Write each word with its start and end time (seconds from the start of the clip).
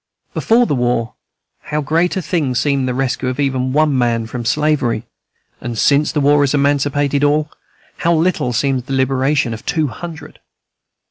Before 0.33 0.65
the 0.65 0.73
war, 0.73 1.13
how 1.65 1.81
great 1.81 2.17
a 2.17 2.23
thing 2.23 2.55
seemed 2.55 2.87
the 2.87 2.93
rescue 2.95 3.29
of 3.29 3.39
even 3.39 3.71
one 3.71 3.95
man 3.95 4.25
from 4.25 4.45
slavery; 4.45 5.03
and 5.59 5.77
since 5.77 6.11
the 6.11 6.19
war 6.19 6.41
has 6.41 6.55
emancipated 6.55 7.23
all, 7.23 7.51
how 7.97 8.15
little 8.15 8.51
seems 8.51 8.85
the 8.85 8.93
liberation 8.93 9.53
of 9.53 9.63
two 9.63 9.89
hundred! 9.89 10.39